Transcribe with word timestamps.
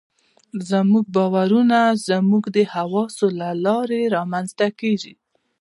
زموږ 0.69 1.05
باورونه 1.15 1.79
زموږ 2.09 2.43
د 2.55 2.57
حواسو 2.73 3.25
له 3.39 3.49
لارې 3.65 4.01
رامنځته 4.15 4.67
کېږي. 4.79 5.13